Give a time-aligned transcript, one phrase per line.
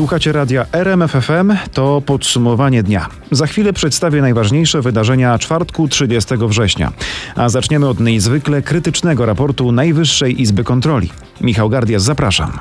[0.00, 3.08] Słuchacie radia RMFFM, to podsumowanie dnia.
[3.30, 6.92] Za chwilę przedstawię najważniejsze wydarzenia czwartku 30 września.
[7.36, 11.10] A zaczniemy od niezwykle krytycznego raportu Najwyższej Izby Kontroli.
[11.40, 12.58] Michał Gardias, zapraszam.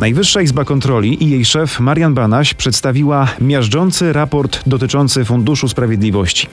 [0.00, 6.46] Najwyższa Izba Kontroli i jej szef Marian Banaś przedstawiła miażdżący raport dotyczący Funduszu Sprawiedliwości.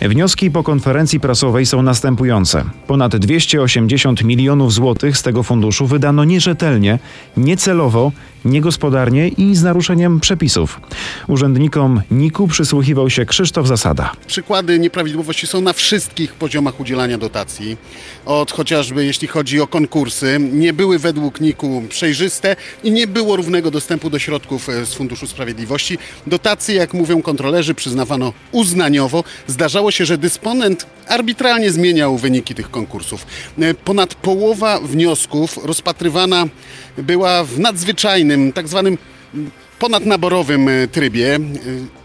[0.00, 2.64] Wnioski po konferencji prasowej są następujące.
[2.86, 6.98] Ponad 280 milionów złotych z tego funduszu wydano nierzetelnie,
[7.36, 8.12] niecelowo,
[8.44, 10.80] niegospodarnie i z naruszeniem przepisów.
[11.28, 14.12] Urzędnikom NIK-u przysłuchiwał się Krzysztof Zasada.
[14.26, 17.76] Przykłady nieprawidłowości są na wszystkich poziomach udzielania dotacji.
[18.26, 23.70] Od chociażby jeśli chodzi o konkursy, nie były według NIK-u przejrzyste i nie było równego
[23.70, 25.98] dostępu do środków e, z Funduszu Sprawiedliwości.
[26.26, 29.24] Dotacje, jak mówią kontrolerzy, przyznawano uznaniowo.
[29.46, 33.26] Zdarzało się, że dysponent arbitralnie zmieniał wyniki tych konkursów.
[33.58, 36.46] E, Ponad połowa wniosków rozpatrywana
[36.98, 38.98] była w nadzwyczajnym, tak zwanym
[39.78, 41.38] ponadnaborowym e, trybie.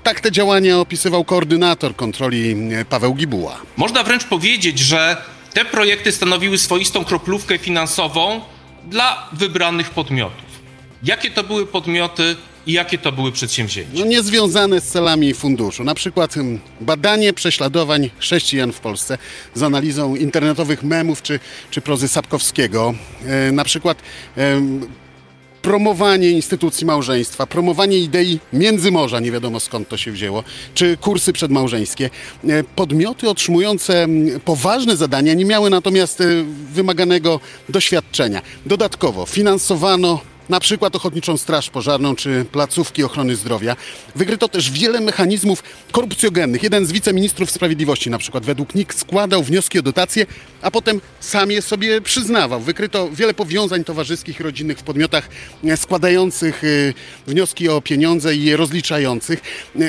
[0.03, 2.55] Tak te działania opisywał koordynator kontroli
[2.89, 3.61] Paweł Gibuła.
[3.77, 5.17] Można wręcz powiedzieć, że
[5.53, 8.41] te projekty stanowiły swoistą kroplówkę finansową
[8.85, 10.50] dla wybranych podmiotów.
[11.03, 12.35] Jakie to były podmioty
[12.67, 13.91] i jakie to były przedsięwzięcia?
[13.93, 15.83] No, niezwiązane z celami funduszu.
[15.83, 19.17] Na przykład mm, badanie prześladowań chrześcijan w Polsce
[19.53, 21.39] z analizą internetowych memów czy,
[21.71, 22.93] czy prozy Sapkowskiego.
[23.25, 23.97] E, na przykład
[24.37, 24.87] em,
[25.61, 32.09] promowanie instytucji małżeństwa, promowanie idei międzymorza, nie wiadomo skąd to się wzięło, czy kursy przedmałżeńskie.
[32.47, 34.07] E, Podmioty otrzymujące
[34.45, 36.25] poważne zadania nie miały natomiast e,
[36.73, 38.41] wymaganego doświadczenia.
[38.65, 43.75] Dodatkowo finansowano na przykład Ochotniczą Straż Pożarną czy placówki ochrony zdrowia.
[44.15, 46.63] Wykryto też wiele mechanizmów korupcjogennych.
[46.63, 50.25] Jeden z wiceministrów sprawiedliwości na przykład według NIK składał wnioski o dotacje,
[50.61, 52.61] a potem sam je sobie przyznawał.
[52.61, 55.29] Wykryto wiele powiązań towarzyskich i rodzinnych w podmiotach
[55.75, 56.67] składających e,
[57.27, 59.41] wnioski o pieniądze i je rozliczających.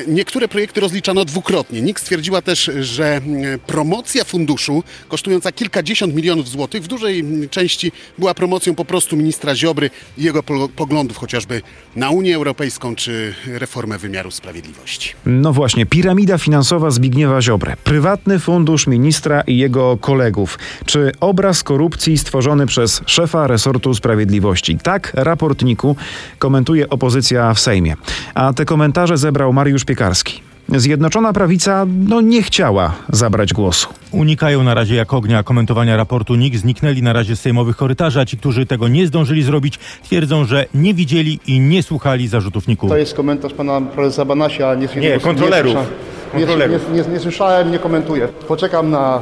[0.06, 1.82] Niektóre projekty rozliczano dwukrotnie.
[1.82, 8.34] NIK stwierdziła też, że mm, promocja funduszu kosztująca kilkadziesiąt milionów złotych w dużej części była
[8.34, 10.42] promocją po prostu ministra Ziobry i jego
[10.76, 11.62] poglądów chociażby
[11.96, 15.10] na Unię Europejską czy reformę wymiaru sprawiedliwości.
[15.26, 22.18] No właśnie, piramida finansowa Zbigniewa Ziobry, prywatny fundusz ministra i jego kolegów, czy obraz korupcji
[22.18, 24.78] stworzony przez szefa resortu sprawiedliwości.
[24.82, 25.96] Tak raport NIK-u
[26.38, 27.94] komentuje opozycja w Sejmie.
[28.34, 30.51] A te komentarze zebrał Mariusz Piekarski.
[30.68, 33.88] Zjednoczona prawica no nie chciała zabrać głosu.
[34.10, 38.24] Unikają na razie jak ognia komentowania raportu NIK, zniknęli na razie z sejmowych korytarzy, a
[38.26, 42.88] ci, którzy tego nie zdążyli zrobić, twierdzą, że nie widzieli i nie słuchali zarzutów NIK-u.
[42.88, 44.74] To jest komentarz pana profesora Banasia.
[44.74, 45.74] Nie, Nie, kontrolerów.
[45.74, 46.90] Nie, nie, Kontrolerów.
[46.92, 48.28] nie, nie, nie słyszałem, nie komentuję.
[48.48, 49.20] Poczekam na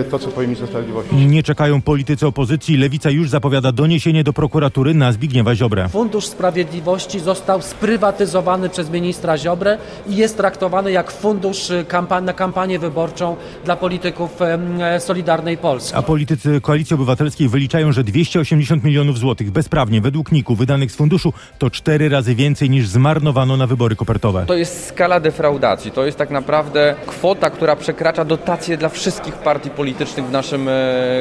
[0.00, 1.14] y, to, co powie minister sprawiedliwości.
[1.14, 2.76] Nie czekają politycy opozycji.
[2.76, 5.88] Lewica już zapowiada doniesienie do prokuratury na Zbigniewa Ziobrę.
[5.88, 12.32] Fundusz Sprawiedliwości został sprywatyzowany przez ministra Ziobrę i jest traktowany jak fundusz y, kampa- na
[12.32, 15.96] kampanię wyborczą dla polityków e, Solidarnej Polski.
[15.96, 21.32] A politycy Koalicji Obywatelskiej wyliczają, że 280 milionów złotych bezprawnie według NIK-u wydanych z funduszu
[21.58, 24.44] to cztery razy więcej niż zmarnowano na wybory kopertowe.
[24.46, 25.90] To jest skala defraudacji.
[25.90, 26.47] To jest tak naprawdę
[27.06, 30.72] kwota, która przekracza dotacje dla wszystkich partii politycznych w naszym e,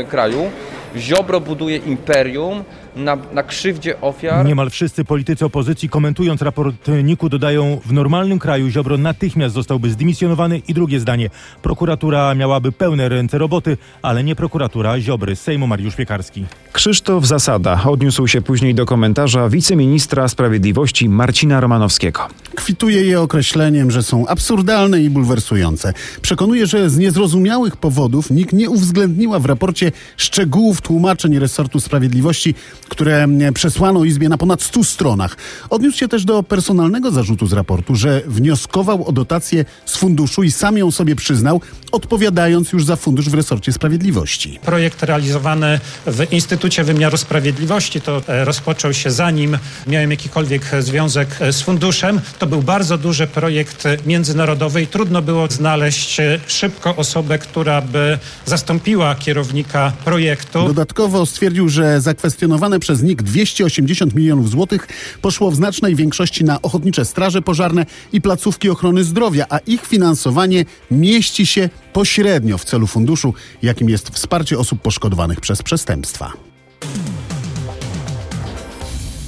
[0.09, 0.51] kraju.
[0.95, 2.63] Ziobro buduje imperium
[2.95, 4.45] na, na krzywdzie ofiar.
[4.45, 10.61] Niemal wszyscy politycy opozycji komentując raport NIK-u dodają, w normalnym kraju Ziobro natychmiast zostałby zdymisjonowany
[10.67, 11.29] i drugie zdanie.
[11.61, 15.35] Prokuratura miałaby pełne ręce roboty, ale nie prokuratura Ziobry.
[15.35, 16.45] Sejmu Mariusz Piekarski.
[16.73, 22.27] Krzysztof Zasada odniósł się później do komentarza wiceministra sprawiedliwości Marcina Romanowskiego.
[22.55, 25.93] Kwituje je określeniem, że są absurdalne i bulwersujące.
[26.21, 32.55] Przekonuje, że z niezrozumiałych powodów nikt nie uwzględniła w raporcie szczegółów tłumaczeń resortu sprawiedliwości,
[32.89, 35.37] które mm, przesłano Izbie na ponad 100 stronach.
[35.69, 40.51] Odniósł się też do personalnego zarzutu z raportu, że wnioskował o dotację z funduszu i
[40.51, 41.61] sam ją sobie przyznał,
[41.91, 44.59] odpowiadając już za fundusz w resorcie sprawiedliwości.
[44.65, 49.57] Projekt realizowany w Instytucie Wymiaru Sprawiedliwości to e, rozpoczął się zanim
[49.87, 52.21] miałem jakikolwiek związek e, z funduszem.
[52.39, 58.19] To był bardzo duży projekt międzynarodowy i trudno było znaleźć e, szybko osobę, która by
[58.45, 60.66] zastąpiła kierownika projektu.
[60.67, 64.87] Dodatkowo stwierdził, że zakwestionowane przez NIK 280 milionów złotych
[65.21, 70.65] poszło w znacznej większości na ochotnicze straże pożarne i placówki ochrony zdrowia, a ich finansowanie
[70.91, 76.33] mieści się pośrednio w celu funduszu, jakim jest wsparcie osób poszkodowanych przez przestępstwa.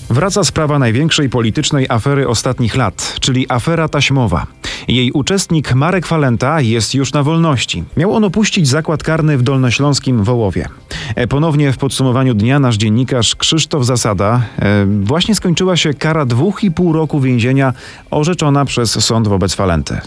[0.10, 4.48] Wraca sprawa największej politycznej afery ostatnich lat, czyli afera taśmowa.
[4.90, 7.84] Jej uczestnik Marek Falenta jest już na wolności.
[7.98, 10.68] Miał on opuścić zakład karny w dolnośląskim Wołowie.
[11.16, 16.64] E, Ponownie w podsumowaniu dnia nasz dziennikarz Krzysztof Zasada e, właśnie skończyła się kara dwóch
[16.64, 17.74] i pół roku więzienia
[18.12, 19.98] orzeczona przez sąd wobec Falenty.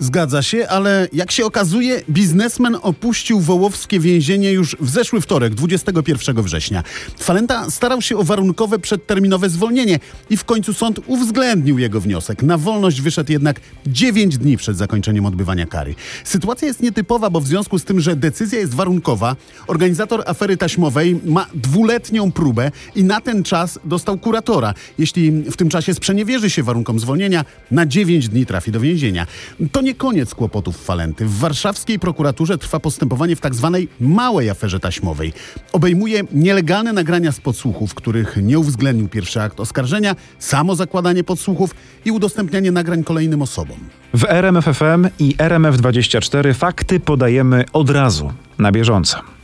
[0.00, 6.42] Zgadza się, ale jak się okazuje, biznesmen opuścił wołowskie więzienie już w zeszły wtorek, 21
[6.42, 6.82] września.
[7.18, 9.98] Falenta starał się o warunkowe przedterminowe zwolnienie
[10.30, 12.42] i w końcu sąd uwzględnił jego wniosek.
[12.42, 15.94] Na wolność wyszedł jednak 9 dni przed zakończeniem odbywania kary.
[16.24, 19.36] Sytuacja jest nietypowa, bo w związku z tym, że decyzja jest warunkowa,
[19.66, 24.74] organizator afery taśmowej ma dwuletnią próbę i na ten czas dostał kuratora.
[24.98, 29.26] Jeśli w tym czasie sprzeniewierzy się warunkom zwolnienia, na 9 dni trafi do więzienia.
[29.72, 31.26] To nie koniec kłopotów Falenty.
[31.26, 35.32] W warszawskiej prokuraturze trwa postępowanie w tak zwanej małej aferze taśmowej.
[35.72, 41.74] Obejmuje nielegalne nagrania z podsłuchów, których nie uwzględnił pierwszy akt oskarżenia, samo zakładanie podsłuchów
[42.04, 43.78] i udostępnianie nagrań kolejnym osobom.
[44.14, 49.37] W RMFFM i RMF24 fakty podajemy od razu, na bieżąco.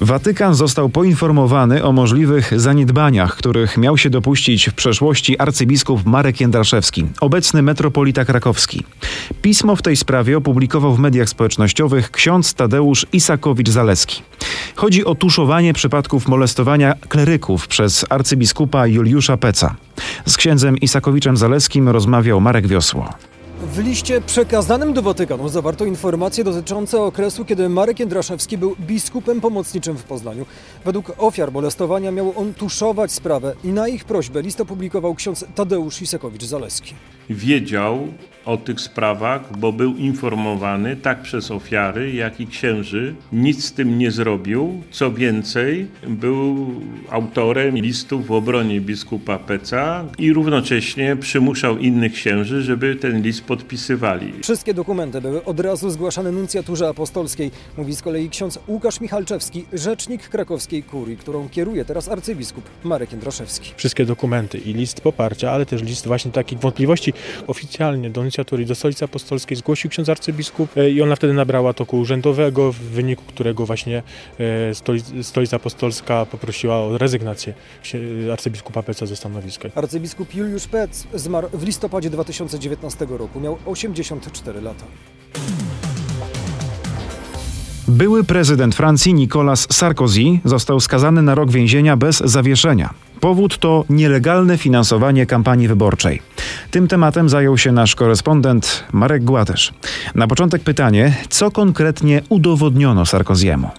[0.00, 7.06] Watykan został poinformowany o możliwych zaniedbaniach, których miał się dopuścić w przeszłości arcybiskup Marek Jędraszewski,
[7.20, 8.84] obecny metropolita krakowski.
[9.42, 14.22] Pismo w tej sprawie opublikował w mediach społecznościowych ksiądz Tadeusz Isakowicz-Zaleski.
[14.74, 19.74] Chodzi o tuszowanie przypadków molestowania kleryków przez arcybiskupa Juliusza Peca.
[20.26, 23.14] Z księdzem Isakowiczem-Zaleskim rozmawiał Marek Wiosło.
[23.62, 29.96] W liście przekazanym do Watykanu zawarto informacje dotyczące okresu, kiedy Marek Jędraszewski był biskupem pomocniczym
[29.96, 30.46] w Poznaniu.
[30.84, 36.02] Według ofiar molestowania miał on tuszować sprawę i na ich prośbę list opublikował ksiądz Tadeusz
[36.02, 36.94] Isakowicz-Zaleski.
[37.30, 37.98] wiedział
[38.48, 43.14] o tych sprawach, bo był informowany tak przez ofiary, jak i księży.
[43.32, 44.82] Nic z tym nie zrobił.
[44.90, 46.66] Co więcej, był
[47.10, 54.32] autorem listów w obronie biskupa Peca i równocześnie przymuszał innych księży, żeby ten list podpisywali.
[54.42, 60.28] Wszystkie dokumenty były od razu zgłaszane nuncjaturze apostolskiej, mówi z kolei ksiądz Łukasz Michalczewski, rzecznik
[60.28, 63.72] krakowskiej kurii, którą kieruje teraz arcybiskup Marek Jędraszewski.
[63.76, 67.12] wszystkie dokumenty i list poparcia, ale też list właśnie takich wątpliwości
[67.46, 71.98] oficjalnie do nuncjatury, do stolicy apostolskiej zgłosił ksiądz arcybiskup e, i ona wtedy nabrała toku
[71.98, 74.02] urzędowego, w wyniku którego właśnie
[74.38, 79.68] e, stolic- stolica apostolska poprosiła o rezygnację ksi- arcybiskupa Peca ze stanowiska.
[79.74, 83.40] Arcybiskup Juliusz Pec zmarł w listopadzie 2019 roku.
[83.40, 84.84] Miał 84 lata.
[87.88, 92.94] Były prezydent Francji Nicolas Sarkozy został skazany na rok więzienia bez zawieszenia.
[93.20, 96.22] Powód to nielegalne finansowanie kampanii wyborczej.
[96.70, 99.72] Tym tematem zajął się nasz korespondent Marek Gładysz.
[100.14, 103.70] Na początek pytanie, co konkretnie udowodniono Sarkoziemu?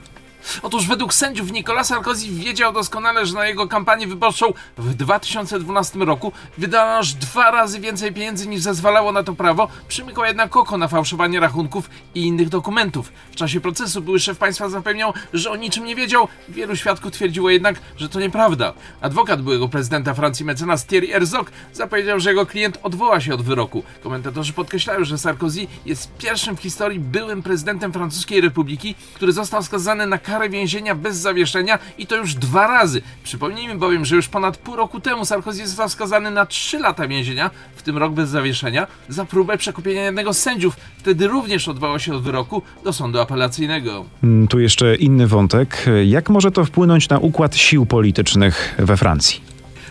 [0.61, 6.31] Otóż według sędziów Nicolas Sarkozy wiedział doskonale, że na jego kampanię wyborczą w 2012 roku
[6.57, 10.87] wydano aż dwa razy więcej pieniędzy niż zezwalało na to prawo, przymykał jednak oko na
[10.87, 13.11] fałszowanie rachunków i innych dokumentów.
[13.31, 17.49] W czasie procesu były szef państwa zapewniał, że o niczym nie wiedział, wielu świadków twierdziło
[17.49, 18.73] jednak, że to nieprawda.
[19.01, 23.83] Adwokat byłego prezydenta Francji mecenas Thierry Herzog zapowiedział, że jego klient odwoła się od wyroku.
[24.03, 30.07] Komentatorzy podkreślają, że Sarkozy jest pierwszym w historii byłym prezydentem Francuskiej Republiki, który został skazany
[30.07, 33.01] na karę więzienia bez zawieszenia i to już dwa razy.
[33.23, 37.51] Przypomnijmy bowiem, że już ponad pół roku temu Sarkozy został skazany na trzy lata więzienia,
[37.75, 40.75] w tym rok bez zawieszenia, za próbę przekupienia jednego z sędziów.
[40.97, 44.05] Wtedy również odwołał się od wyroku do sądu apelacyjnego.
[44.23, 45.85] Mm, Tu jeszcze inny wątek.
[46.05, 49.48] Jak może to wpłynąć na układ sił politycznych we Francji?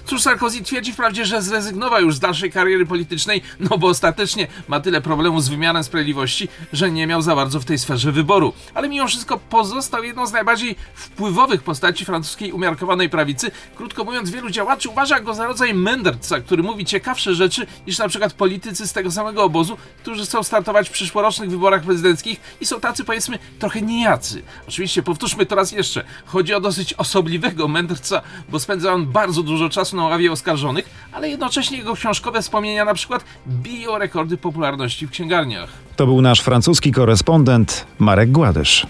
[0.08, 4.80] Cóż, Sarkozy twierdzi wprawdzie, że zrezygnował już z dalszej kariery politycznej, no bo ostatecznie ma
[4.80, 8.52] tyle problemów z wymiarem sprawiedliwości, że nie miał za bardzo w tej sferze wyboru.
[8.74, 13.50] Ale mimo wszystko pozostał jedną z najbardziej wpływowych postaci francuskiej umiarkowanej prawicy.
[13.76, 18.08] Krótko mówiąc, wielu działaczy uważa go za rodzaj mędrca, który mówi ciekawsze rzeczy niż na
[18.08, 22.80] przykład politycy z tego samego obozu, którzy chcą startować w przyszłorocznych wyborach prezydenckich i są
[22.80, 24.42] tacy powiedzmy trochę nijacy.
[24.68, 26.04] Oczywiście powtórzmy to raz jeszcze.
[26.26, 31.28] Chodzi o dosyć osobliwego mędrca, bo spędza on bardzo dużo czasu na ławie oskarżonych, ale
[31.28, 35.70] jednocześnie jego książkowe wspomnienia na przykład biją rekordy popularności w księgarniach.
[35.96, 38.86] To był nasz francuski korespondent Marek Gładysz.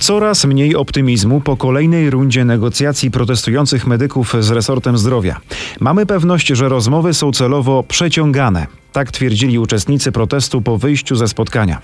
[0.00, 5.40] Coraz mniej optymizmu po kolejnej rundzie negocjacji protestujących medyków z resortem zdrowia.
[5.80, 8.66] Mamy pewność, że rozmowy są celowo przeciągane.
[8.92, 11.80] Tak twierdzili uczestnicy protestu po wyjściu ze spotkania.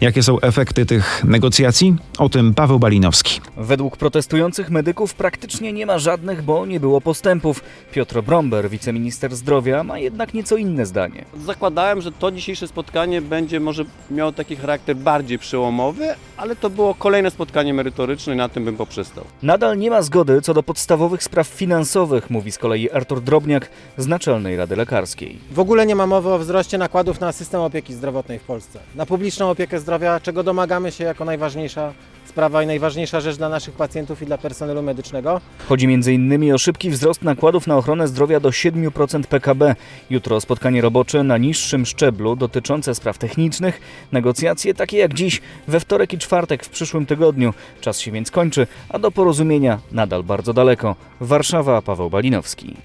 [0.00, 1.96] Jakie są efekty tych negocjacji?
[2.18, 3.40] O tym Paweł Balinowski.
[3.56, 7.62] Według protestujących medyków praktycznie nie ma żadnych, bo nie było postępów.
[7.92, 11.24] Piotr Bromber, wiceminister zdrowia, ma jednak nieco inne zdanie.
[11.46, 16.94] Zakładałem, że to dzisiejsze spotkanie będzie może miało taki charakter bardziej przełomowy, ale to było
[16.94, 19.24] kolejne spotkanie merytoryczne i na tym bym poprzestał.
[19.42, 24.06] Nadal nie ma zgody co do podstawowych spraw finansowych, mówi z kolei Artur Drobniak z
[24.06, 25.38] Naczelnej Rady Lekarskiej.
[25.50, 28.78] W ogóle nie ma mowy o wzroście nakładów na system opieki zdrowotnej w Polsce.
[28.94, 31.92] Na publiczną opiekę zdrowia, czego domagamy się jako najważniejsza
[32.26, 35.40] sprawa i najważniejsza rzecz dla naszych pacjentów i dla personelu medycznego.
[35.68, 36.54] Chodzi m.in.
[36.54, 39.74] o szybki wzrost nakładów na ochronę zdrowia do 7% PKB.
[40.10, 43.80] Jutro spotkanie robocze na niższym szczeblu dotyczące spraw technicznych.
[44.12, 47.54] Negocjacje takie jak dziś, we wtorek i czwartek w przyszłym tygodniu.
[47.80, 50.96] Czas się więc kończy, a do porozumienia nadal bardzo daleko.
[51.20, 52.76] Warszawa, Paweł Balinowski.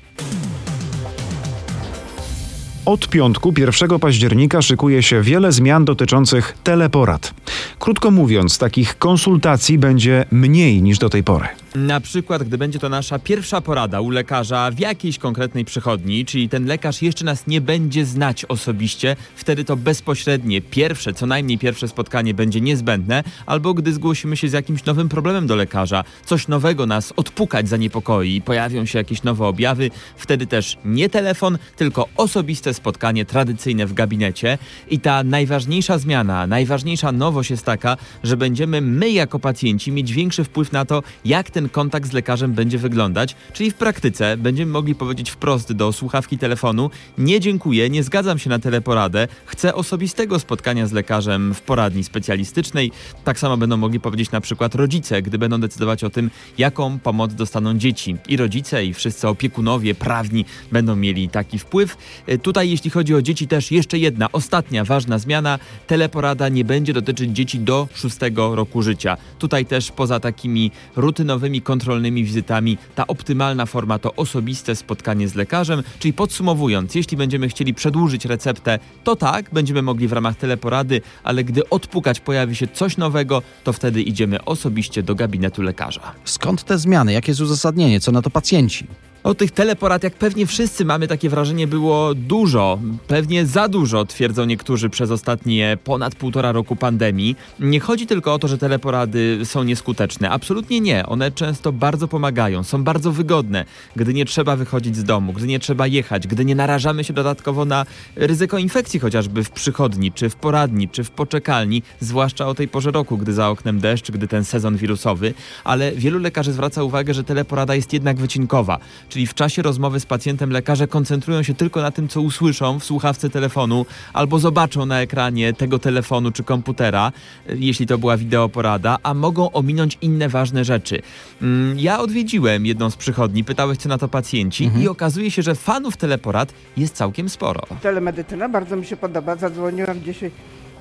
[2.86, 7.34] Od piątku 1 października szykuje się wiele zmian dotyczących teleporad.
[7.80, 11.48] Krótko mówiąc, takich konsultacji będzie mniej niż do tej pory.
[11.76, 16.50] Na przykład, gdy będzie to nasza pierwsza porada u lekarza w jakiejś konkretnej przychodni, czyli
[16.50, 21.88] ten lekarz jeszcze nas nie będzie znać osobiście, wtedy to bezpośrednie, pierwsze, co najmniej pierwsze
[21.88, 26.86] spotkanie będzie niezbędne, albo gdy zgłosimy się z jakimś nowym problemem do lekarza, coś nowego
[26.86, 33.26] nas odpukać zaniepokoi, pojawią się jakieś nowe objawy, wtedy też nie telefon, tylko osobiste spotkanie
[33.26, 34.58] tradycyjne w gabinecie.
[34.90, 40.44] I ta najważniejsza zmiana, najważniejsza nowość jest taka, że będziemy my jako pacjenci mieć większy
[40.44, 44.96] wpływ na to, jak ten kontakt z lekarzem będzie wyglądać, czyli w praktyce będziemy mogli
[44.96, 50.88] powiedzieć wprost do słuchawki telefonu: Nie dziękuję, nie zgadzam się na teleporadę, chcę osobistego spotkania
[50.88, 52.92] z lekarzem w poradni specjalistycznej.
[53.24, 57.34] Tak samo będą mogli powiedzieć na przykład rodzice, gdy będą decydować o tym, jaką pomoc
[57.34, 58.18] dostaną dzieci.
[58.28, 61.98] I rodzice, i wszyscy opiekunowie prawni będą mieli taki wpływ.
[62.28, 66.94] E, Tutaj, jeśli chodzi o dzieci, też jeszcze jedna, ostatnia ważna zmiana: teleporada nie będzie
[66.94, 69.18] dotyczyć dzieci do szóstego roku życia.
[69.40, 75.84] Tutaj też poza takimi rutynowymi, kontrolnymi wizytami, ta optymalna forma to osobiste spotkanie z lekarzem.
[76.00, 81.44] Czyli podsumowując, jeśli będziemy chcieli przedłużyć receptę, to tak, będziemy mogli w ramach teleporady, ale
[81.44, 86.12] gdy odpukać pojawi się coś nowego, to wtedy idziemy osobiście do gabinetu lekarza.
[86.26, 87.14] Skąd te zmiany?
[87.14, 88.00] Jakie jest uzasadnienie?
[88.00, 88.88] Co na to pacjenci?
[89.24, 92.80] O tych teleporad, jak pewnie wszyscy mamy takie wrażenie, było dużo.
[93.08, 97.36] Pewnie za dużo, twierdzą niektórzy przez ostatnie ponad półtora roku pandemii.
[97.60, 100.30] Nie chodzi tylko o to, że teleporady są nieskuteczne.
[100.30, 101.06] Absolutnie nie.
[101.06, 103.66] One często bardzo pomagają, są bardzo wygodne,
[103.96, 107.66] gdy nie trzeba wychodzić z domu, gdy nie trzeba jechać, gdy nie narażamy się dodatkowo
[107.66, 112.68] na ryzyko infekcji chociażby w przychodni, czy w poradni, czy w poczekalni, zwłaszcza o tej
[112.68, 115.34] porze roku, gdy za oknem deszcz, gdy ten sezon wirusowy.
[115.64, 118.80] Ale wielu lekarzy zwraca uwagę, że teleporada jest jednak wycinkowa
[119.14, 122.84] czyli w czasie rozmowy z pacjentem lekarze koncentrują się tylko na tym, co usłyszą w
[122.86, 127.12] słuchawce telefonu albo zobaczą na ekranie tego telefonu czy komputera,
[127.50, 131.02] y, jeśli to była wideoporada, a mogą ominąć inne ważne rzeczy.
[131.42, 135.56] Mm, Ja odwiedziłem jedną z przychodni, pytałeś co na to pacjenci i okazuje się, że
[135.56, 137.62] fanów teleporad jest całkiem sporo.
[137.82, 139.36] Telemedycyna bardzo mi się podoba.
[139.36, 140.32] Zadzwoniłam dzisiaj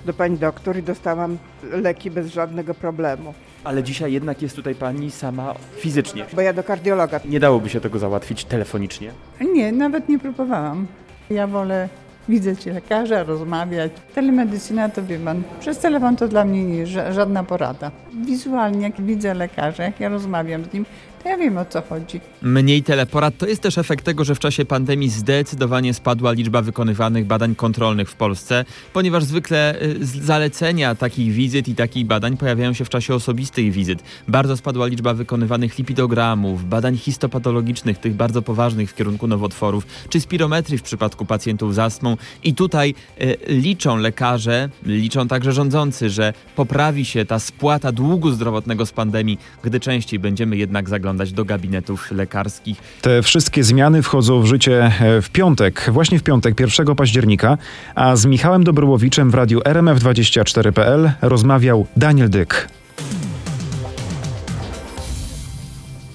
[0.07, 1.39] do pani doktor i dostałam
[1.73, 3.35] leki bez żadnego problemu.
[3.65, 6.25] Ale dzisiaj jednak jest tutaj pani sama fizycznie.
[6.33, 7.21] Bo ja do kardiologa.
[7.25, 9.11] Nie dałoby się tego załatwić telefonicznie?
[9.55, 10.87] Nie, nawet nie próbowałam.
[11.31, 11.89] Ja wolę
[12.29, 13.93] widzieć lekarza, rozmawiać.
[14.15, 17.91] Telemedycyna to wie pan, przez telefon to dla mnie nie, ża- żadna porada.
[18.27, 20.87] Wizualnie jak widzę lekarza, jak ja rozmawiam z nim,
[21.25, 22.21] ja wiem o co chodzi.
[22.43, 27.27] Mniej teleporad to jest też efekt tego, że w czasie pandemii zdecydowanie spadła liczba wykonywanych
[27.27, 32.85] badań kontrolnych w Polsce, ponieważ zwykle y, zalecenia takich wizyt i takich badań pojawiają się
[32.85, 34.03] w czasie osobistych wizyt.
[34.29, 40.79] Bardzo spadła liczba wykonywanych lipidogramów, badań histopatologicznych, tych bardzo poważnych w kierunku nowotworów, czy spirometrii
[40.79, 42.17] w przypadku pacjentów z astmą.
[42.45, 48.87] I tutaj y, liczą lekarze, liczą także rządzący, że poprawi się ta spłata długu zdrowotnego
[48.87, 52.79] z pandemii, gdy częściej będziemy jednak zaglądać do gabinetów lekarskich.
[53.03, 57.59] Te wszystkie zmiany wchodzą w życie e, w piątek, właśnie w piątek, 1 października,
[57.95, 62.69] a z Michałem Dobrołowiczem w radiu RMF24.pl rozmawiał Daniel Dyk.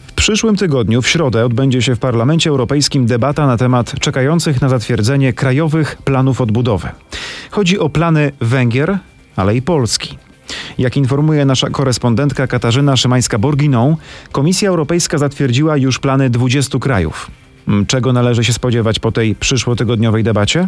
[0.07, 4.69] W przyszłym tygodniu, w środę, odbędzie się w Parlamencie Europejskim debata na temat czekających na
[4.69, 6.89] zatwierdzenie krajowych planów odbudowy.
[7.51, 8.97] Chodzi o plany Węgier,
[9.35, 10.26] ale i Polski.
[10.77, 13.95] Jak informuje nasza korespondentka Katarzyna Szymańska-Borginą,
[14.31, 17.31] Komisja Europejska zatwierdziła już plany 20 krajów.
[17.87, 20.67] Czego należy się spodziewać po tej przyszłotygodniowej debacie?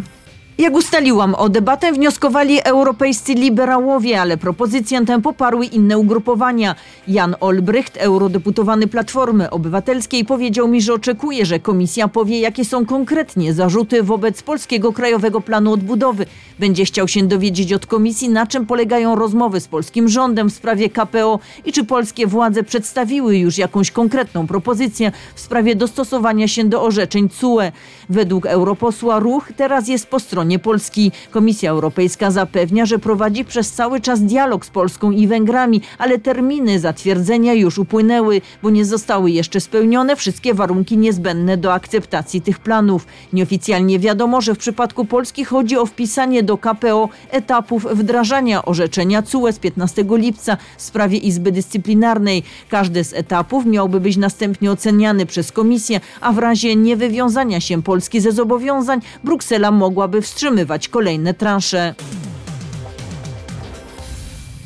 [0.60, 6.74] Jak ustaliłam, o debatę wnioskowali europejscy liberałowie, ale propozycję tę poparły inne ugrupowania.
[7.08, 13.54] Jan Olbrycht, eurodeputowany Platformy Obywatelskiej, powiedział mi, że oczekuje, że komisja powie, jakie są konkretnie
[13.54, 16.26] zarzuty wobec Polskiego Krajowego Planu Odbudowy.
[16.58, 20.90] Będzie chciał się dowiedzieć od komisji, na czym polegają rozmowy z polskim rządem w sprawie
[20.90, 26.82] KPO i czy polskie władze przedstawiły już jakąś konkretną propozycję w sprawie dostosowania się do
[26.82, 27.72] orzeczeń CUE.
[28.08, 31.12] Według europosła ruch teraz jest po stronie Polski.
[31.30, 36.78] Komisja Europejska zapewnia, że prowadzi przez cały czas dialog z Polską i Węgrami, ale terminy
[36.78, 43.06] zatwierdzenia już upłynęły, bo nie zostały jeszcze spełnione wszystkie warunki niezbędne do akceptacji tych planów.
[43.32, 49.52] Nieoficjalnie wiadomo, że w przypadku Polski chodzi o wpisanie do KPO etapów wdrażania orzeczenia CUE
[49.52, 52.42] z 15 lipca w sprawie Izby Dyscyplinarnej.
[52.68, 58.20] Każdy z etapów miałby być następnie oceniany przez komisję, a w razie niewywiązania się Polski
[58.20, 61.94] ze zobowiązań Bruksela mogłaby wstrzymywać kolejne transze.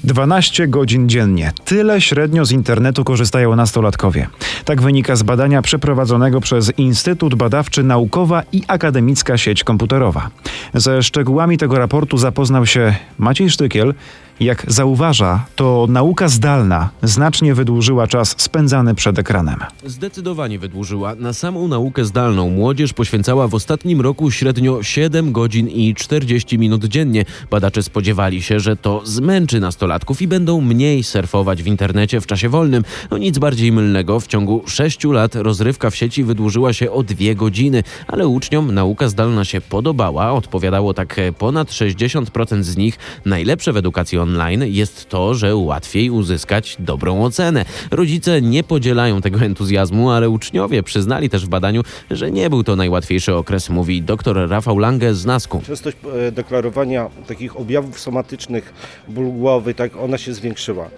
[0.04, 1.52] 12 godzin dziennie.
[1.64, 4.26] Tyle średnio z internetu korzystają nastolatkowie.
[4.64, 10.30] Tak wynika z badania przeprowadzonego przez Instytut Badawczy Naukowa i Akademicka Sieć Komputerowa.
[10.74, 13.94] Ze szczegółami tego raportu zapoznał się Maciej Sztykiel.
[14.40, 19.60] Jak zauważa, to nauka zdalna znacznie wydłużyła czas spędzany przed ekranem.
[19.86, 21.14] Zdecydowanie wydłużyła.
[21.14, 26.84] Na samą naukę zdalną młodzież poświęcała w ostatnim roku średnio 7 godzin i 40 minut
[26.84, 27.24] dziennie.
[27.50, 32.48] Badacze spodziewali się, że to zmęczy nastolatków i będą mniej surfować w internecie w czasie
[32.48, 32.84] wolnym.
[33.10, 34.20] No nic bardziej mylnego.
[34.20, 39.08] W ciągu 6 lat rozrywka w sieci wydłużyła się o 2 godziny, ale uczniom nauka
[39.08, 40.32] zdalna się podobała.
[40.32, 42.98] Odpowiadało tak ponad 60% z nich.
[43.24, 47.64] Najlepsze w edukacji online jest to, że łatwiej uzyskać dobrą ocenę.
[47.90, 52.76] Rodzice nie podzielają tego entuzjazmu, ale uczniowie przyznali też w badaniu, że nie był to
[52.76, 55.62] najłatwiejszy okres, mówi dr Rafał Lange z NASKU.
[55.66, 55.96] Częstość
[56.28, 58.74] e, deklarowania takich objawów somatycznych,
[59.08, 60.90] ból głowy, tak, ona się zwiększyła.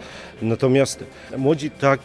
[0.43, 1.05] Natomiast
[1.39, 2.01] młodzi tak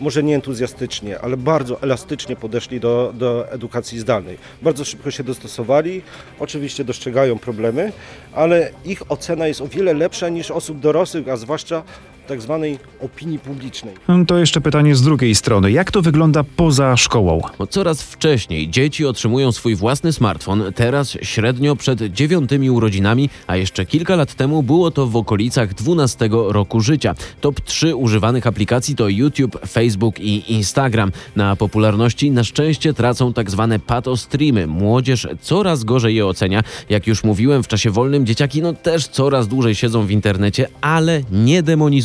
[0.00, 4.38] może nie entuzjastycznie, ale bardzo elastycznie podeszli do, do edukacji zdalnej.
[4.62, 6.02] Bardzo szybko się dostosowali,
[6.38, 7.92] oczywiście dostrzegają problemy,
[8.32, 11.82] ale ich ocena jest o wiele lepsza niż osób dorosłych, a zwłaszcza
[12.26, 13.94] tak zwanej opinii publicznej.
[14.26, 15.72] To jeszcze pytanie z drugiej strony.
[15.72, 17.40] Jak to wygląda poza szkołą?
[17.58, 23.86] Bo coraz wcześniej dzieci otrzymują swój własny smartfon, teraz średnio przed dziewiątymi urodzinami, a jeszcze
[23.86, 27.14] kilka lat temu było to w okolicach 12 roku życia.
[27.40, 31.12] Top 3 używanych aplikacji to YouTube, Facebook i Instagram.
[31.36, 34.66] Na popularności na szczęście tracą tak zwane patostreamy.
[34.66, 36.62] Młodzież coraz gorzej je ocenia.
[36.88, 41.22] Jak już mówiłem, w czasie wolnym dzieciaki no też coraz dłużej siedzą w internecie, ale
[41.32, 41.62] nie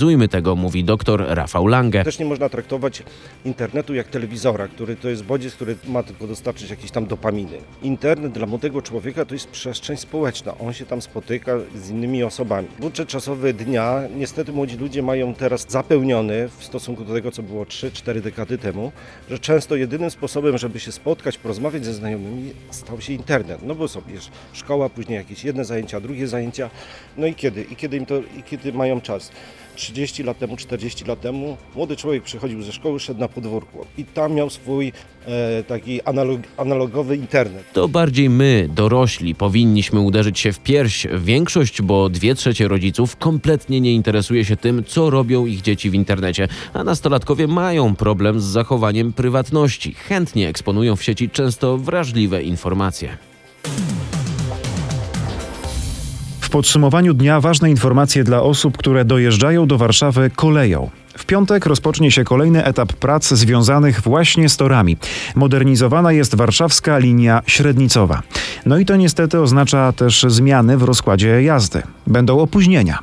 [0.08, 2.04] demonizujmy tego, mówi dr Rafał Lange.
[2.04, 3.04] Też nie można traktować
[3.46, 7.58] internetu jak telewizora, który to jest bodziec, który ma tylko dostarczyć jakieś tam dopaminy.
[7.84, 10.58] Internet dla młodego człowieka to jest przestrzeń społeczna.
[10.58, 12.67] On się tam spotyka z innymi osobami.
[12.80, 17.63] Budżet czasowy dnia niestety młodzi ludzie mają teraz zapełniony w stosunku do tego, co było
[17.63, 18.91] 3-4 dekady temu,
[19.30, 23.60] że często jedynym sposobem, żeby się spotkać, porozmawiać ze znajomymi, stał się internet.
[23.63, 24.13] No bo sobie
[24.54, 26.70] szkoła, później jakieś jedne zajęcia, drugie zajęcia.
[27.17, 27.63] No i kiedy?
[27.63, 29.32] I kiedy im to, i kiedy mają czas?
[29.78, 34.06] 30 lat temu, 40 lat temu młody człowiek przychodził ze szkoły, szedł na podwórko i
[34.06, 34.92] tam miał swój
[35.26, 37.63] e, taki analog, analogowy internet.
[37.74, 41.08] To bardziej my, dorośli, powinniśmy uderzyć się w pierś.
[41.18, 45.94] Większość, bo dwie trzecie rodziców kompletnie nie interesuje się tym, co robią ich dzieci w
[45.94, 49.94] internecie, a nastolatkowie mają problem z zachowaniem prywatności.
[49.94, 53.18] Chętnie eksponują w sieci często wrażliwe informacje.
[56.47, 60.89] W podsumowaniu dnia ważne informacje dla osób, które dojeżdżają do Warszawy koleją.
[61.17, 64.97] W piątek rozpocznie się kolejny etap prac związanych właśnie z torami.
[65.36, 68.21] Modernizowana jest warszawska linia średnicowa.
[68.65, 71.81] No i to niestety oznacza też zmiany w rozkładzie jazdy.
[72.07, 72.99] Będą opóźnienia.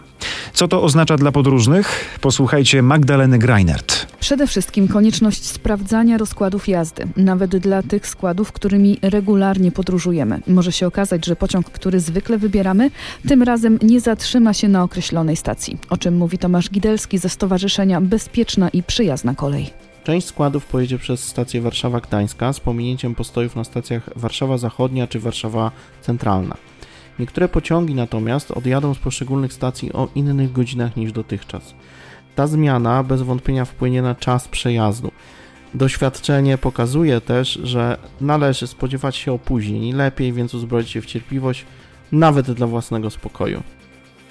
[0.52, 2.18] Co to oznacza dla podróżnych?
[2.20, 4.03] Posłuchajcie Magdaleny Greinert.
[4.24, 10.40] Przede wszystkim konieczność sprawdzania rozkładów jazdy, nawet dla tych składów, którymi regularnie podróżujemy.
[10.46, 12.90] Może się okazać, że pociąg, który zwykle wybieramy,
[13.28, 15.78] tym razem nie zatrzyma się na określonej stacji.
[15.90, 19.70] O czym mówi Tomasz Gidelski ze Stowarzyszenia Bezpieczna i Przyjazna Kolej.
[20.04, 25.20] Część składów pojedzie przez stację Warszawa Gdańska z pominięciem postojów na stacjach Warszawa Zachodnia czy
[25.20, 25.70] Warszawa
[26.02, 26.56] Centralna.
[27.18, 31.74] Niektóre pociągi natomiast odjadą z poszczególnych stacji o innych godzinach niż dotychczas.
[32.34, 35.10] Ta zmiana bez wątpienia wpłynie na czas przejazdu.
[35.74, 39.92] Doświadczenie pokazuje też, że należy spodziewać się opóźnień.
[39.92, 41.66] Lepiej więc uzbroić się w cierpliwość,
[42.12, 43.62] nawet dla własnego spokoju.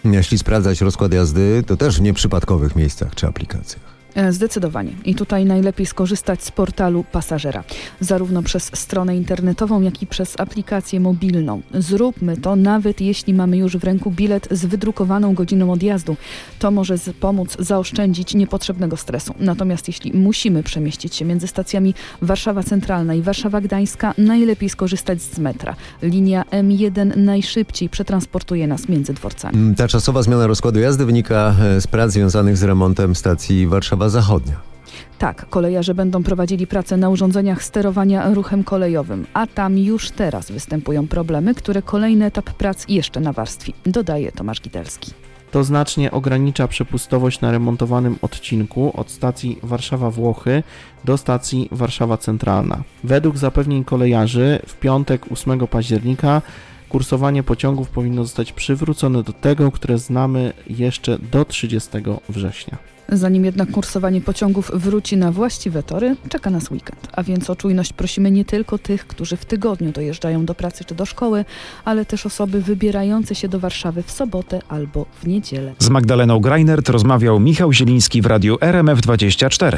[0.06, 3.93] Jeśli sprawdzać rozkład jazdy, to też w nieprzypadkowych miejscach czy aplikacjach.
[4.16, 4.92] E, Zdecydowanie.
[5.06, 7.64] I tutaj najlepiej skorzystać z portalu pasażera.
[8.00, 11.62] Zarówno przez stronę internetową, jak i przez aplikację mobilną.
[11.74, 16.16] Zróbmy to, nawet jeśli mamy już w ręku bilet z wydrukowaną godziną odjazdu.
[16.60, 19.34] To może pomóc zaoszczędzić niepotrzebnego stresu.
[19.40, 25.40] Natomiast jeśli musimy przemieścić się między stacjami Warszawa Centralna i Warszawa Gdańska, najlepiej skorzystać z
[25.40, 25.76] metra.
[26.02, 29.56] Linia M1 najszybciej przetransportuje nas między dworcami.
[29.56, 34.03] Mm, Ta czasowa zmiana rozkładu jazdy wynika e, z prac związanych z remontem stacji Warszawa
[34.10, 34.74] Zachodnia.
[35.20, 41.08] Tak, kolejarze będą prowadzili pracę na urządzeniach sterowania ruchem kolejowym, a tam już teraz występują
[41.08, 45.12] problemy, które kolejny etap prac jeszcze nawarstwi, dodaje Tomasz Gitelski.
[45.52, 50.64] To znacznie ogranicza przepustowość na remontowanym odcinku od stacji Warszawa-Włochy
[51.06, 52.84] do stacji Warszawa Centralna.
[53.04, 56.42] Według zapewnień kolejarzy w piątek 8 października
[56.90, 61.90] kursowanie pociągów powinno zostać przywrócone do tego, które znamy jeszcze do 30
[62.30, 62.93] września.
[63.10, 67.08] Zanim jednak kursowanie pociągów wróci na właściwe tory, czeka nas weekend.
[67.12, 70.96] A więc o czujność prosimy nie tylko tych, którzy w tygodniu dojeżdżają do pracy czy
[70.96, 71.46] do szkoły,
[71.86, 75.74] ale też osoby wybierające się do Warszawy w sobotę albo w niedzielę.
[75.80, 79.78] Z Magdaleną Greinert rozmawiał Michał Zieliński w radiu RMF24.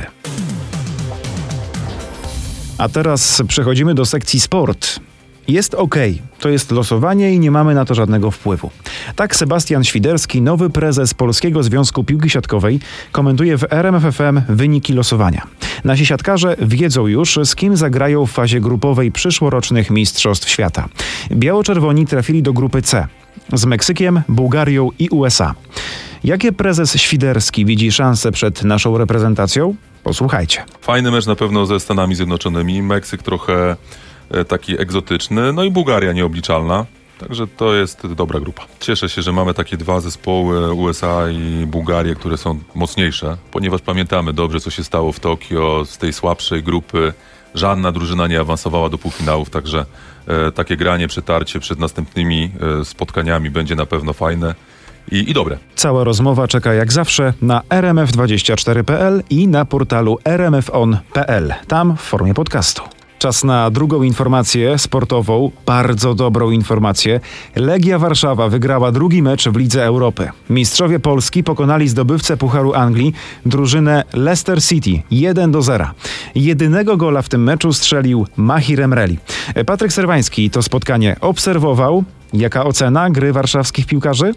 [2.77, 4.99] A teraz przechodzimy do sekcji sport.
[5.47, 5.95] Jest ok,
[6.39, 8.69] to jest losowanie i nie mamy na to żadnego wpływu.
[9.15, 12.79] Tak Sebastian Świderski, nowy prezes Polskiego Związku Piłki Siatkowej,
[13.11, 15.41] komentuje w RMFFM wyniki losowania.
[15.83, 20.89] Nasi siatkarze wiedzą już, z kim zagrają w fazie grupowej przyszłorocznych Mistrzostw Świata.
[21.31, 23.07] Biało-czerwoni trafili do grupy C
[23.53, 25.55] z Meksykiem, Bułgarią i USA.
[26.23, 29.75] Jakie prezes Świderski widzi szanse przed naszą reprezentacją?
[30.03, 30.63] Posłuchajcie.
[30.81, 33.75] Fajny mecz na pewno ze Stanami Zjednoczonymi, Meksyk trochę
[34.47, 36.85] taki egzotyczny, no i Bułgaria nieobliczalna.
[37.19, 38.65] Także to jest dobra grupa.
[38.79, 44.33] Cieszę się, że mamy takie dwa zespoły USA i Bułgarię, które są mocniejsze, ponieważ pamiętamy
[44.33, 47.13] dobrze, co się stało w Tokio z tej słabszej grupy.
[47.53, 49.85] Żadna drużyna nie awansowała do półfinałów, także
[50.27, 54.55] e, takie granie, przetarcie przed następnymi e, spotkaniami będzie na pewno fajne
[55.11, 55.57] i, i dobre.
[55.75, 62.94] Cała rozmowa czeka jak zawsze na rmf24.pl i na portalu rmfon.pl, tam w formie podcastu.
[63.19, 67.19] Czas na drugą informację sportową, bardzo dobrą informację.
[67.55, 70.29] Legia Warszawa wygrała drugi mecz w Lidze Europy.
[70.49, 73.13] Mistrzowie Polski pokonali zdobywcę Pucharu Anglii,
[73.45, 75.85] drużynę Leicester City 1 do 0.
[76.35, 79.17] Jedynego gola w tym meczu strzelił Mahir Emreli.
[79.65, 82.03] Patryk Serwański to spotkanie obserwował.
[82.33, 84.33] Jaka ocena gry warszawskich piłkarzy?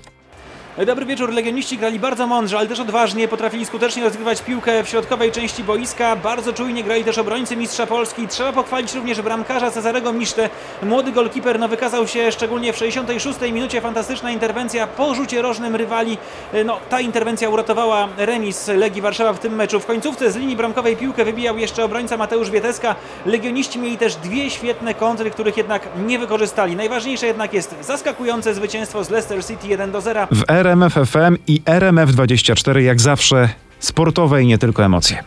[0.86, 1.32] Dobry wieczór.
[1.32, 3.28] Legioniści grali bardzo mądrze, ale też odważnie.
[3.28, 6.16] Potrafili skutecznie rozgrywać piłkę w środkowej części boiska.
[6.16, 8.28] Bardzo czujnie grali też obrońcy mistrza Polski.
[8.28, 10.50] Trzeba pochwalić również bramkarza Cezarego Misztę.
[10.82, 13.80] Młody golkiper no, wykazał się szczególnie w 66 minucie.
[13.80, 16.18] Fantastyczna interwencja po rzucie rożnym rywali.
[16.64, 19.80] No, ta interwencja uratowała remis Legii Warszawa w tym meczu.
[19.80, 22.94] W końcówce z linii bramkowej piłkę wybijał jeszcze obrońca Mateusz Wieteska.
[23.26, 26.76] Legioniści mieli też dwie świetne kontry, których jednak nie wykorzystali.
[26.76, 30.26] Najważniejsze jednak jest zaskakujące zwycięstwo z Leicester City 1 do 0.
[30.30, 30.67] W RMF
[31.06, 35.24] FM i RMF24 jak zawsze sportowe i nie tylko emocje.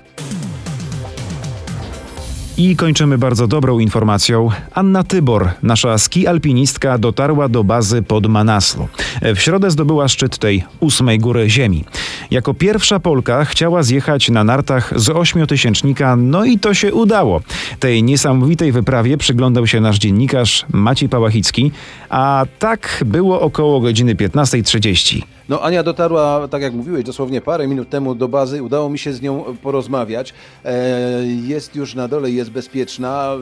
[2.57, 4.49] I kończymy bardzo dobrą informacją.
[4.73, 8.87] Anna Tybor, nasza ski alpinistka, dotarła do bazy pod Manaslu.
[9.35, 11.83] W środę zdobyła szczyt tej ósmej góry Ziemi.
[12.31, 17.41] Jako pierwsza Polka chciała zjechać na nartach z ośmiotysięcznika, no i to się udało.
[17.79, 21.71] Tej niesamowitej wyprawie przyglądał się nasz dziennikarz Maciej Pałachicki,
[22.09, 25.21] a tak było około godziny 15.30.
[25.51, 28.63] No Ania dotarła, tak jak mówiłeś, dosłownie parę minut temu do bazy.
[28.63, 30.33] Udało mi się z nią porozmawiać.
[30.65, 33.35] E, jest już na dole, jest bezpieczna,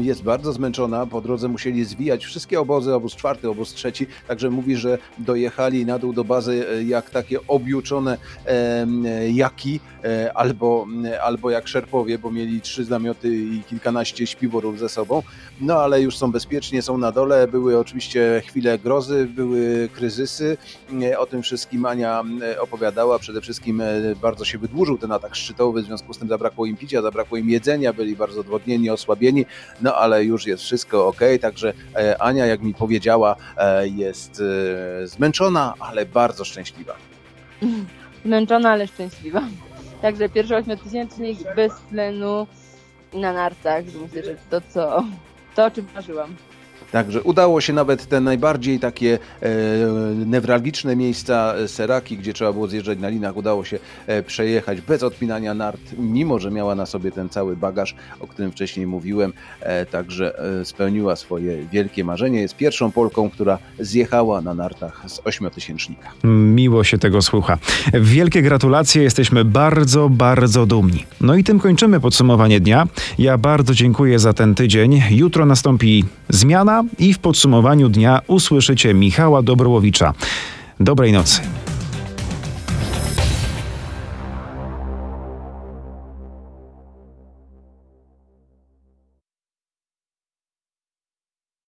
[0.00, 1.06] y, jest bardzo zmęczona.
[1.06, 4.06] Po drodze musieli zwijać wszystkie obozy, obóz czwarty, obóz trzeci.
[4.28, 8.86] Także mówi, że dojechali na dół do bazy e, jak takie objuczone e,
[9.30, 10.86] jaki e, albo,
[11.22, 15.22] albo jak szerpowie, bo mieli trzy namioty i kilkanaście śpiworów ze sobą.
[15.60, 17.48] No ale już są bezpiecznie, są na dole.
[17.48, 20.56] Były oczywiście chwile grozy, były kryzysy.
[21.02, 23.18] E, O tym wszystkim Ania e, opowiadała.
[23.18, 23.86] Przede wszystkim e,
[24.22, 27.50] bardzo się wydłużył ten atak szczytowy, w związku z tym zabrakło im picia, zabrakło im
[27.50, 29.46] jedzenia, byli bardzo odwodnieni, osłabieni,
[29.80, 31.20] no ale już jest wszystko ok.
[31.40, 33.36] Także e, Ania, jak mi powiedziała,
[33.82, 34.42] jest
[35.04, 36.94] zmęczona, ale bardzo szczęśliwa.
[38.24, 39.42] Zmęczona, ale szczęśliwa.
[40.02, 42.46] Także pierwszy ośmiotysięcznik bez tlenu
[43.14, 43.84] na nartach.
[43.84, 45.04] Myślę, że to co,
[45.54, 46.36] to o czym marzyłam.
[46.92, 49.48] Także udało się nawet te najbardziej takie e,
[50.26, 55.02] newralgiczne miejsca e, Seraki, gdzie trzeba było zjeżdżać na linach, udało się e, przejechać bez
[55.02, 59.32] odpinania nart, mimo że miała na sobie ten cały bagaż, o którym wcześniej mówiłem.
[59.60, 62.40] E, także e, spełniła swoje wielkie marzenie.
[62.40, 66.10] Jest pierwszą Polką, która zjechała na nartach z ośmiotysięcznika.
[66.24, 67.58] Miło się tego słucha.
[67.94, 71.06] Wielkie gratulacje, jesteśmy bardzo, bardzo dumni.
[71.20, 72.86] No i tym kończymy podsumowanie dnia.
[73.18, 75.02] Ja bardzo dziękuję za ten tydzień.
[75.10, 76.67] Jutro nastąpi zmiana
[76.98, 80.14] i w podsumowaniu dnia usłyszycie Michała Dobrołowicza.
[80.80, 81.40] Dobrej nocy.